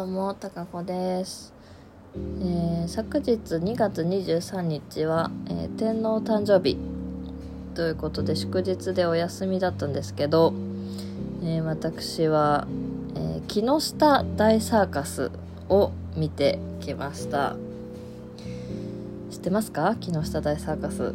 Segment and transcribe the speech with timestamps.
[0.00, 1.52] どうも、たかこです。
[2.14, 6.78] えー昨日2月23日は、えー天皇誕生日
[7.74, 10.54] ということで祝日でお休みだったんですけど、
[11.42, 12.66] えー私は、
[13.14, 15.30] え木下大サーカス
[15.68, 17.56] を見てきました。
[19.30, 19.96] 知ってますか？
[20.00, 21.12] 木下大サーカス。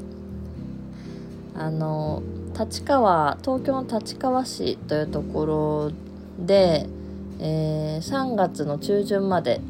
[1.58, 2.22] あの
[2.56, 5.92] 立川東京の立川市というところ
[6.38, 6.88] で、
[7.39, 9.62] えー3月の中旬まで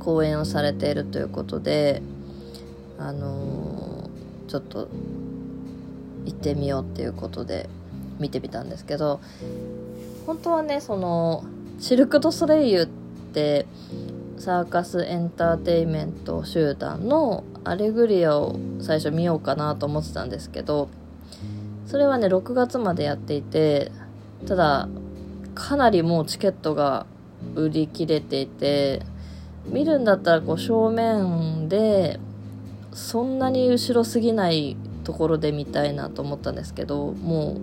[0.00, 2.02] 公演をされているということで
[2.98, 4.88] あのーちょっと
[6.24, 7.68] 行ってみようっていうことで
[8.18, 9.20] 見てみたんですけど
[10.26, 11.44] 本当はねその
[11.78, 12.86] シルク・ド・ソレイユっ
[13.32, 13.66] て
[14.38, 20.88] サーカスエンターテイメント集団のアレグリアを最初見ようかなと思ってたんですけど
[21.86, 23.92] それはね6月までやっていて
[24.46, 24.88] ただ
[25.54, 27.06] かなりもうチケットが
[27.54, 29.02] 売り切れていて
[29.66, 32.18] 見るんだったらこう正面で
[32.92, 37.56] そんなに後ろすぎないところで見たいなと思ったんですけども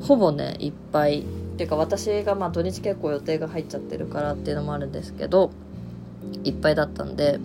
[0.00, 1.20] うほぼねいっぱい。
[1.20, 5.50] っていうか私がまあ土日結構予定が入っちゃってるからっていうのもあるんですけど
[6.44, 7.38] いっぱいだったんで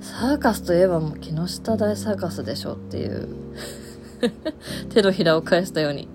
[0.00, 3.28] サーカスといえばもう木下大サーカスでしょっていう。
[4.90, 6.08] 手のひらを返したように。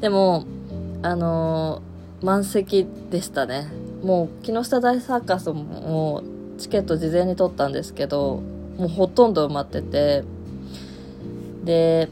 [0.00, 0.44] でも
[1.02, 1.90] あのー
[2.22, 3.68] 満席でしたね。
[4.02, 6.22] もう木下大サーカスもも
[6.58, 8.42] チケット事前に取ったんですけど
[8.76, 10.24] もうほとんど埋まってて。
[11.64, 12.08] で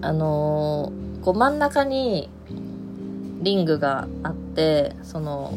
[0.00, 2.30] あのーこう真ん中に
[3.42, 5.52] リングがあってその、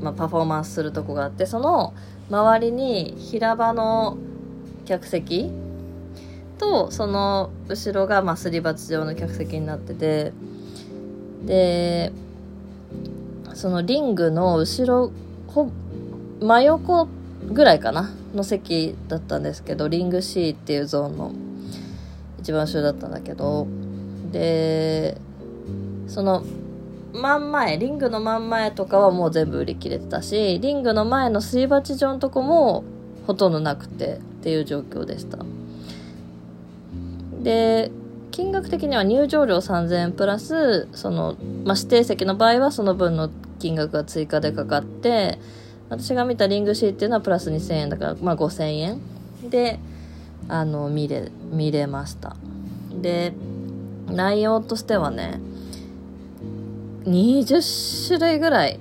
[0.00, 1.94] まあ、パフォーマンスするとこがあってその
[2.30, 4.16] 周りに平場の
[4.86, 5.50] 客席
[6.58, 10.32] とその後ろがまあすり鉢状の客席になってて
[11.44, 12.12] で
[13.54, 15.12] そのリングの後ろ
[15.46, 15.70] ほ
[16.40, 17.08] 真横
[17.52, 21.32] ぐらいかなの席だったんですけどリング C っていうゾーンの
[22.38, 23.66] 一番後ろだったんだけど
[24.30, 25.16] で
[26.06, 26.44] その
[27.12, 32.84] 真ん前リングの真ん前とかはもう全部売り切れてたしリングの前のすり鉢状のとこも
[33.26, 35.38] ほとんどなくてっていう状況でした。
[37.42, 37.90] で
[38.30, 45.38] 金額的には入場料3000円プラスその、まあ、指定席の場合はその分の金額が追加でかかって
[45.88, 49.00] 私が見たリング C っていうのはプラス2000円だから、まあ、5000円
[49.50, 49.80] で
[50.48, 52.36] あの見れ見れました。
[53.00, 53.32] で
[54.08, 55.40] 内容としてはね
[57.04, 58.80] 20種類ぐらい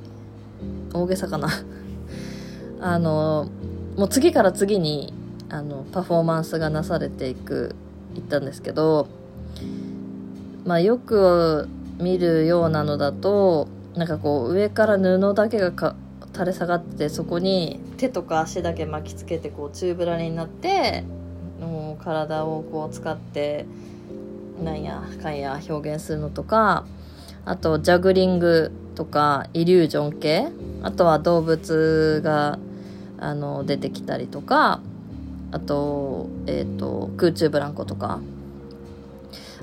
[0.94, 1.50] 大げさかな。
[2.82, 3.50] あの
[3.98, 5.14] もう次から次に
[5.50, 7.76] あのパフォーマンスがなされていく
[8.16, 9.08] いったんですけど
[10.70, 15.96] まあよく見るようなのだとなんかこう上から布だけがか
[16.32, 21.04] 垂れ下がってそこに手とか足だけ巻きつけてこう宙ぶらりになって
[21.60, 23.66] もう体をこう使って
[24.64, 26.86] なんやかんや表現するのとか
[27.46, 30.50] あとジャグリングとかイリュージョン系
[30.84, 32.60] あとは動物が
[33.18, 34.82] あの出てきたりとか
[35.52, 38.20] あと,、えー、と空中ブランコとか。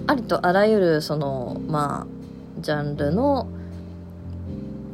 [0.06, 3.46] ありとあらゆるそのまあジャンルの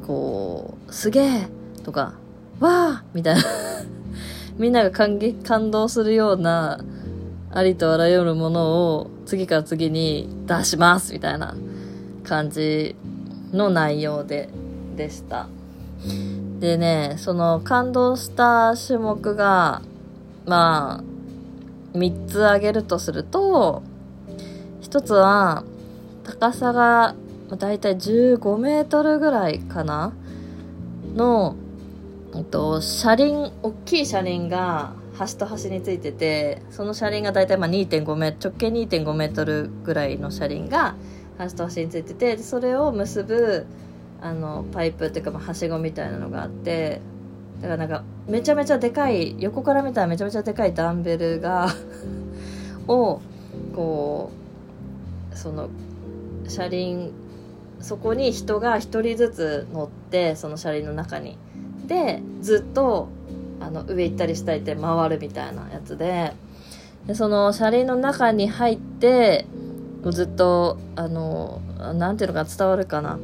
[0.06, 1.48] こう「すげえ!」
[1.84, 2.14] とか
[2.60, 3.42] 「わー!」みたいな
[4.58, 6.78] みんなが感激感動するような
[7.50, 11.54] ありとあらゆるものを次から次に出しますみたいな
[12.24, 12.96] 感じ
[13.52, 14.48] の内容で
[14.96, 15.46] でした
[16.60, 19.82] でねその感動した種目が
[20.46, 21.00] ま
[21.94, 23.82] あ3つ挙げるとすると
[24.92, 25.64] 1つは
[26.22, 27.14] 高さが
[27.56, 30.12] だいたい15メートルぐらいかな？
[31.14, 31.56] の、
[32.34, 40.94] えっと、車輪大きい車輪が端と端についててその車輪がだいたいまあ2.5メ直径2.5メートルぐらいの車輪が
[41.38, 43.66] 端と端についててそれを結ぶ
[44.20, 47.00] あのパイプっていうかまあはしごみたいなのがあって
[47.62, 51.68] だからなんかめちゃめちゃでかい横から見たらめちゃめちゃでかいダンベルが
[52.88, 53.22] を
[53.74, 54.41] こう
[55.34, 55.68] その
[56.48, 57.12] 車輪
[57.80, 61.36] そこに人が1人ずつ乗ってその車輪の中に。
[61.86, 63.08] でずっと
[63.60, 66.32] あの上行ったり下行って回るみたいなやつで。
[67.06, 69.46] でその車輪の中に入って
[70.08, 71.60] ずっとあの
[71.94, 73.18] なんていうのか伝わるかな。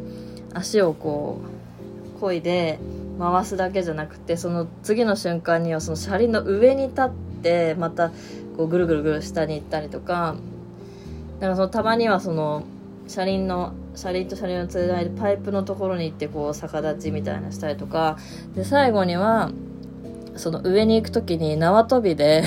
[0.54, 1.40] 足をこ
[2.19, 2.81] う漕いで
[3.20, 7.11] 回すだけじゃなくてその次の瞬間にはその車輪の上に立っ
[7.43, 8.11] てまた
[8.56, 10.34] こうぐるぐるぐる下に行ったりとか。
[11.40, 12.64] だからそのたまにはその
[13.06, 18.19] 車輪の車輪と車輪のつないでパイプのところに行ってこう逆立ちみたいなしたりとか
[18.55, 19.50] で最後には
[20.37, 22.44] その上に行く時に縄跳びで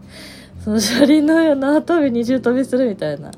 [0.64, 3.30] その車輪の上縄跳び二重跳びするみたいな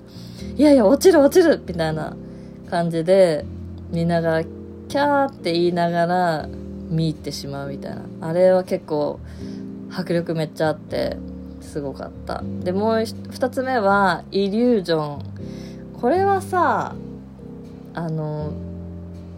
[0.56, 2.16] いやいや落ちる落ちるみたいな
[2.70, 3.44] 感じで
[3.90, 6.48] 見ながらキャーって言いながら
[6.90, 8.02] 見入ってしまうみたいな。
[8.22, 9.20] あれは結構
[9.90, 11.16] 迫力めっちゃあって。
[11.68, 12.42] すごかった。
[12.64, 15.22] でもう2つ目はイリュージョン。
[16.00, 16.94] これはさ
[17.94, 18.52] あの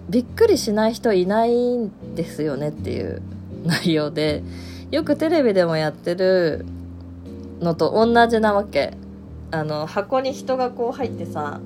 [0.08, 3.22] びっくりしない人いないんですよねっていう
[3.64, 4.42] 内容で
[4.90, 6.64] よくテレビでもやってる
[7.60, 8.94] のと同じなわけ。
[9.52, 11.60] あの箱に人がこう入ってさ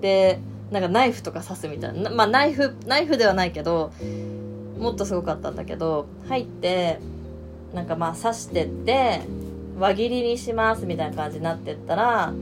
[0.00, 0.38] で
[0.70, 3.92] なんかナイフとか刺すみたいなまあナイフナイフではないけど
[4.78, 7.00] もっとすごかったんだけど入って
[7.74, 9.22] なんかまあ刺してって
[9.78, 12.32] 輪切りにしますみたいな感じになってったら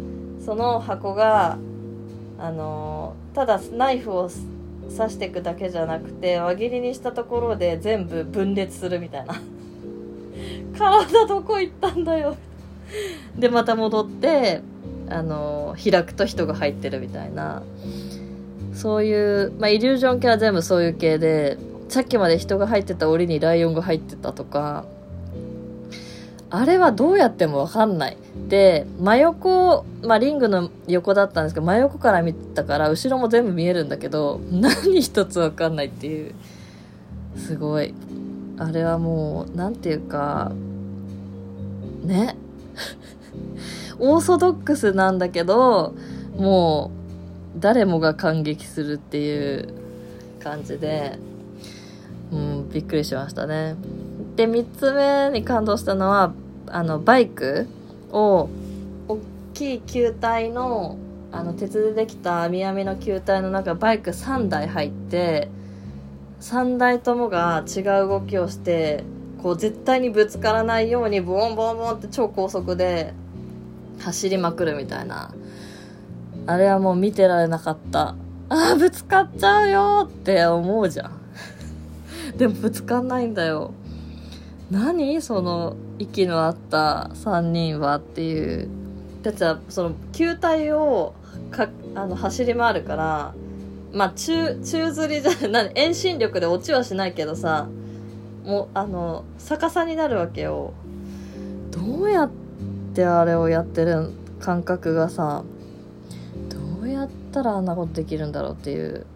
[0.44, 1.58] その箱が
[2.38, 4.31] あのただナイフを
[4.96, 9.40] 刺していくだけじゃなくて輪切りにしたところで全部分裂するみたいな。
[10.76, 12.37] 体どこ行ったんだよ。
[13.38, 14.61] でまた戻って
[15.08, 17.62] あの開くと人が入ってるみたいな。
[18.75, 21.58] そういう、まあ、イリュージョン系は全部そういう系で
[21.88, 24.87] さっきまで人が入ってた檻にライオンが入ってたとか
[26.54, 28.19] あれはどうやってもわかんない。
[28.49, 36.34] で、真横、まあ、リングの横だったんですけど、真横から見たから、後ろも全部見えるんだけど、何一つわかんないっていう。
[37.38, 37.94] すごい。
[38.58, 40.52] あれはもう、なんていうか、
[42.04, 42.37] ね。
[43.98, 45.94] オーソドックスなんだけど、
[46.37, 46.90] も
[47.56, 49.69] う、誰もが感激するっていう
[50.38, 51.19] 感じで、
[52.31, 53.75] うん、びっくりしましたね。
[54.37, 56.34] で、3つ目に感動したのは、
[56.67, 57.67] あの、バイク
[58.11, 58.49] を、
[59.09, 59.19] 大
[59.55, 60.97] きい球体の、
[61.31, 65.49] あの、鉄でできた網網の球体の中、バイク3台入って、
[66.41, 69.05] 3台ともが違う動きをして、
[69.43, 73.15] こう、絶対にぶつからないように、ボンボンボンって超高速で
[74.00, 75.32] 走りまくるみたいな。
[76.47, 78.17] あれはもう見てられなかった。
[78.49, 81.12] ああ、ぶつかっちゃうよって思うじゃん。
[82.37, 83.73] でもぶつかんないんだよ。
[84.72, 85.20] 何？
[85.20, 88.69] その息の合った3人はっていう。
[89.22, 91.14] だってその球体を
[91.50, 93.34] かあの走り回るから
[93.92, 97.69] まあ宙吊りじゃない 遠心力で落ちはしないけどさ
[98.44, 100.72] もうあの逆さになるわけよ。
[101.70, 102.30] どうやっ
[102.94, 104.10] てあれをやってる
[104.40, 105.44] 感覚がさ
[106.48, 109.06] どうやったらあんなことできるんだろうっていう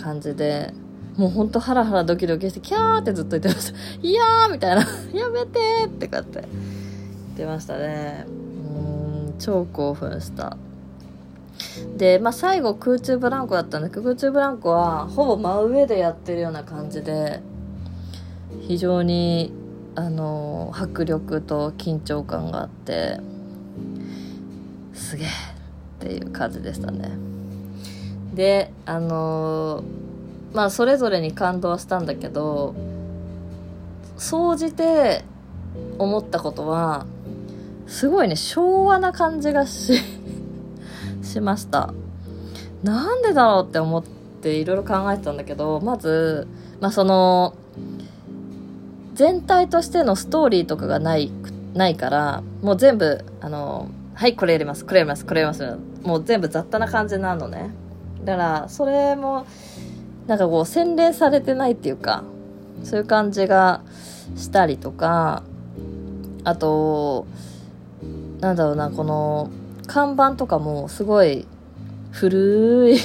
[0.00, 0.74] 感じで。
[1.16, 3.78] もうほんとハラハラドキドキして、キャーってずっと言ってました。
[4.02, 4.82] いやーみたいな。
[5.14, 6.46] やめてーってかって言っ
[7.36, 8.26] てましたね。
[8.28, 10.56] うん、超興奮した。
[11.96, 17.40] で、まあ、最後空中ブランコだったんだけど、空中ブランコはほぼ真上でやってるような感じで、
[18.62, 19.52] 非常に、
[19.94, 23.20] あの、迫力と緊張感があって、
[24.92, 25.30] すげえっ
[26.00, 27.12] ていう感じでしたね。
[28.34, 30.13] で、あのー
[30.54, 32.74] まあそれぞれに感動したんだけど
[34.16, 35.24] 総じて
[35.98, 37.06] 思ったことは
[37.86, 40.00] すごいね昭和な感じがし
[41.22, 41.92] しました。
[42.82, 44.04] なんでだろうって思っ
[44.42, 46.46] ていろいろ考えてたんだけどまず
[46.80, 47.54] まあその
[49.14, 51.32] 全体としてのストーリーとかがない
[51.72, 57.70] ないからもう全部あのはいこれやりますこれやりますこれやりますもう全部雑多な感じなのね。
[58.22, 59.46] だからそれも
[60.26, 62.24] なんかこう洗練されてないっていうか
[62.82, 63.82] そういう感じが
[64.36, 65.42] したりとか
[66.44, 67.26] あと
[68.40, 69.50] なんだろうなこの
[69.86, 71.46] 看板とかもすごい
[72.10, 72.98] 古い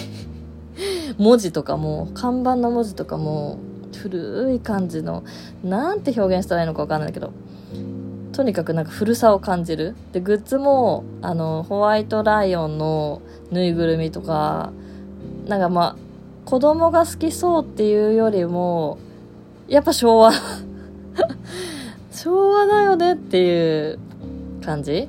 [1.17, 3.57] 文字とかも看板の文字とかも
[3.95, 5.23] 古い感じの
[5.63, 7.31] なんて表現したらいいのか分かんないけど
[8.31, 9.95] とにかくなんか古さを感じる。
[10.13, 13.21] でグッズもあのホワイトライオンの
[13.51, 14.71] ぬいぐるみとか
[15.47, 16.08] なんかまあ
[16.49, 18.97] 子供が好きそうっていうよりも、
[19.67, 20.31] やっぱ昭和。
[22.11, 23.99] 昭和だよねっていう
[24.65, 25.07] 感じ。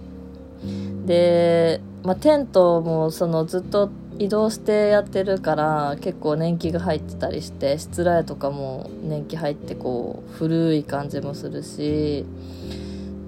[1.06, 12.26] で、まあ、テントもそのずっと移動してやってるから結構年季が入ってたりして失礼とかも年季入ってこう古い感じもするし。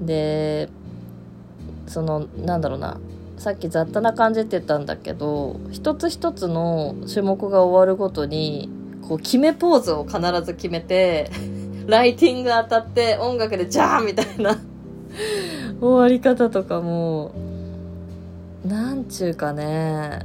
[0.02, 0.68] で
[1.86, 2.98] そのなんだろうな。
[3.42, 8.70] さっき雑多な感じって言ったんだけど一つ一つの種目が終わるごとに
[9.02, 11.28] こう決めポーズを必ず決めて
[11.88, 14.56] ライティング当たって音楽でジャーンみたいな。
[15.80, 17.32] 終わり方とかも
[18.64, 20.24] なんちゅうかね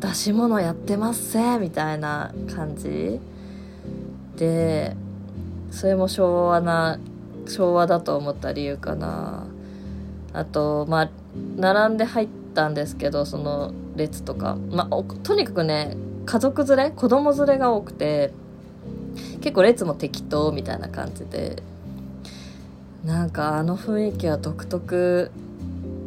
[0.00, 3.20] 出し物やってますせみたいな感じ。
[4.36, 4.96] で
[5.70, 6.98] それも昭和な
[7.46, 9.44] 昭和だと思った理由かな。
[10.32, 11.21] あとまあ
[11.56, 15.96] 並んで入ったんですけどその列とか、まあ、とにかくね
[16.26, 18.32] 家族連れ子供連れが多くて
[19.40, 21.62] 結構列も適当みたいな感じで。
[23.04, 25.30] なんかあの雰囲気は独特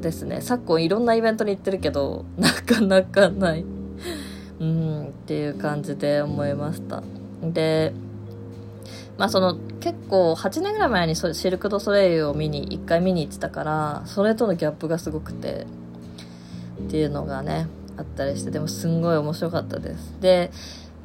[0.02, 0.40] ですね。
[0.42, 3.66] 昨今いろんなイベントに行ってるけどなかなかない。
[4.60, 7.04] うんっていう感じで思いました。
[7.44, 7.92] で
[9.18, 15.68] まあその結構8年ぐらい前にシルク・ド・ソレイユを見に1回見に行ってたからそれとのギャップがすごくて
[16.88, 20.20] っていうのがねあったりしてでもすんごい面白かったです。
[20.20, 20.50] で、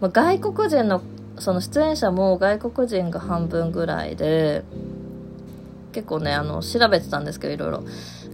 [0.01, 1.03] まあ、外国人の
[1.39, 4.65] その出演者も外国人が半分ぐらいで
[5.93, 7.85] 結構ねあの調べてたんですけどいろいろ。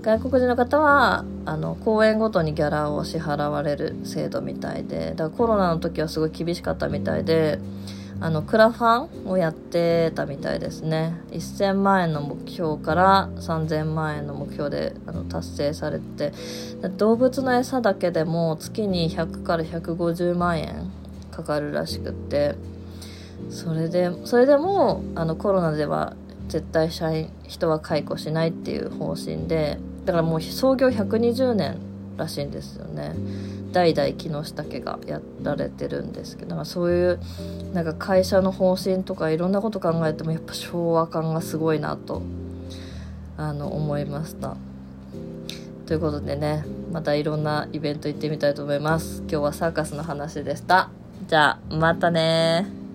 [0.01, 7.59] 外国人の方はあの公演ごとにギャラを支払われる制度みたいでだからコロナの時はすごい厳しかったみたいで
[8.21, 11.15] あのクラファンをやってたみたいですね。
[11.31, 16.33] 1000万円の目標から3000万円の目標であの達成されて。
[16.97, 20.91] 動物の餌だけでも月に100から150万円
[21.31, 22.55] かかるらしくって。
[23.51, 26.17] それでそれでもあのコロナでは
[26.49, 29.79] 絶対社員人は解雇しないっていう方針で。
[30.07, 31.79] だからもう創業120年
[32.17, 33.13] らしいんですよね。
[33.77, 37.21] 代々木下家がやられてるんですけどそういう
[37.75, 42.23] なんか会社の方針とかいろんなこと考えてもやっぱ昭和感がすごいなと
[43.37, 44.57] あの思いました。
[45.85, 49.19] ということでねまたいろんなイベント行ってみたいと思います。
[49.29, 50.89] 今日はサーカスの話でした。
[51.29, 52.86] じゃあまたね